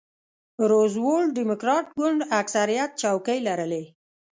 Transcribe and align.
روزولټ 0.69 1.27
ډیموکراټ 1.37 1.85
ګوند 1.99 2.19
اکثریت 2.41 2.91
څوکۍ 3.01 3.39
لرلې. 3.47 3.83